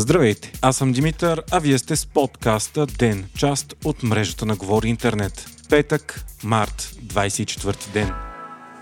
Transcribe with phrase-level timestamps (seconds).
[0.00, 4.88] Здравейте, аз съм Димитър, а вие сте с подкаста ДЕН, част от мрежата на Говори
[4.88, 5.46] Интернет.
[5.68, 8.29] Петък, март, 24 ден.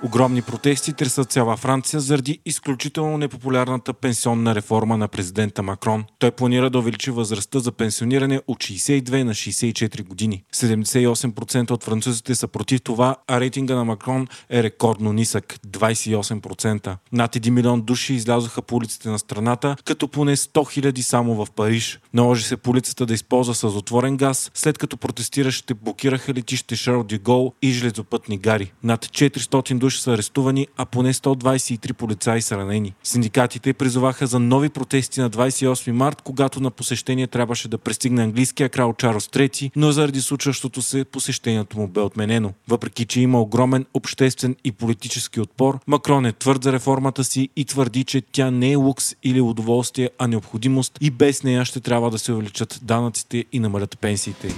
[0.04, 6.04] Огромни протести тресат цяла Франция заради изключително непопулярната пенсионна реформа на президента Макрон.
[6.18, 10.44] Той планира да увеличи възрастта за пенсиониране от 62 на 64 години.
[10.54, 16.96] 78% от французите са против това, а рейтинга на Макрон е рекордно нисък– 28%.
[17.12, 20.50] Над 1 милион души излязоха по улиците на страната, като поне 100
[20.90, 22.00] 000 само в Париж.
[22.14, 27.70] Наложи се полицията да използва съзотворен газ, след като протестиращите блокираха летище Шарл Дюгол и
[27.70, 28.72] железопътни гари.
[28.82, 32.94] Над 400 души са арестувани, а поне 123 полицаи са ранени.
[33.02, 38.68] Синдикатите призоваха за нови протести на 28 март, когато на посещение трябваше да пристигне английския
[38.68, 42.52] крал Чарлз III, но заради случващото се посещението му бе отменено.
[42.68, 47.64] Въпреки, че има огромен обществен и политически отпор, Макрон е твърд за реформата си и
[47.64, 52.10] твърди, че тя не е лукс или удоволствие, а необходимост и без нея ще трябва
[52.10, 54.54] да се увеличат данъците и намалят пенсиите.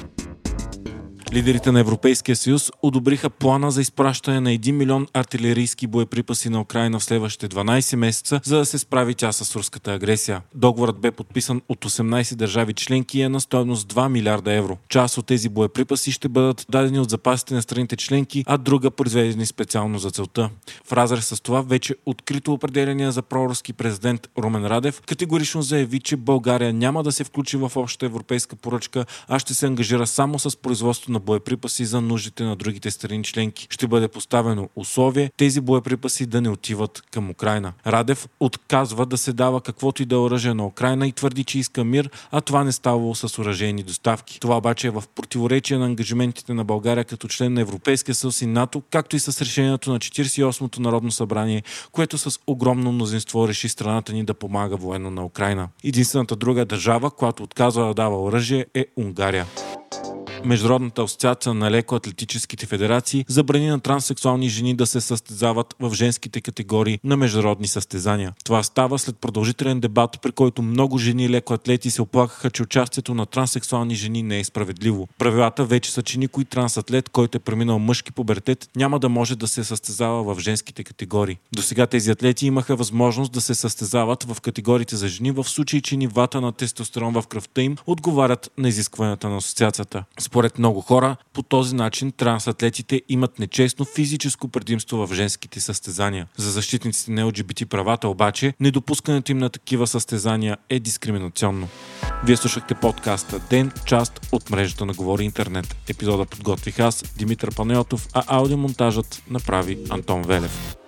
[1.32, 6.98] Лидерите на Европейския съюз одобриха плана за изпращане на 1 милион артилерийски боеприпаси на Украина
[6.98, 10.42] в следващите 12 месеца, за да се справи тя с руската агресия.
[10.54, 14.78] Договорът бе подписан от 18 държави членки и е на стоеност 2 милиарда евро.
[14.88, 19.46] Част от тези боеприпаси ще бъдат дадени от запасите на страните членки, а друга произведени
[19.46, 20.50] специално за целта.
[20.84, 26.16] В разрез с това вече открито определение за проруски президент Румен Радев категорично заяви, че
[26.16, 30.56] България няма да се включи в общата европейска поръчка, а ще се ангажира само с
[30.56, 33.66] производство на боеприпаси за нуждите на другите страни членки.
[33.70, 37.72] Ще бъде поставено условие тези боеприпаси да не отиват към Украина.
[37.86, 41.58] Радев отказва да се дава каквото и да е оръжие на Украина и твърди, че
[41.58, 44.40] иска мир, а това не ставало с оръжейни доставки.
[44.40, 48.46] Това обаче е в противоречие на ангажиментите на България като член на Европейския съюз и
[48.46, 54.12] НАТО, както и с решението на 48-то Народно събрание, което с огромно мнозинство реши страната
[54.12, 55.68] ни да помага военно на Украина.
[55.84, 59.46] Единствената друга държава, която отказва да дава оръжие е Унгария.
[60.44, 66.98] Международната асоциация на лекоатлетическите федерации забрани на транссексуални жени да се състезават в женските категории
[67.04, 68.32] на международни състезания.
[68.44, 73.26] Това става след продължителен дебат, при който много жени лекоатлети се оплакаха, че участието на
[73.26, 75.08] транссексуални жени не е справедливо.
[75.18, 79.48] Правилата вече са, че никой трансатлет, който е преминал мъжки пубертет, няма да може да
[79.48, 81.38] се състезава в женските категории.
[81.52, 85.80] До сега тези атлети имаха възможност да се състезават в категориите за жени в случай,
[85.80, 90.04] че нивата на тестостерон в кръвта им отговарят на изискванията на асоциацията.
[90.30, 96.26] Според много хора, по този начин трансатлетите имат нечестно физическо предимство в женските състезания.
[96.36, 101.68] За защитниците на ЛГБТ правата обаче, недопускането им на такива състезания е дискриминационно.
[102.24, 105.76] Вие слушахте подкаста Ден, част от мрежата на Говори Интернет.
[105.88, 110.79] Епизода подготвих аз, Димитър Панайотов, а аудиомонтажът направи Антон Велев.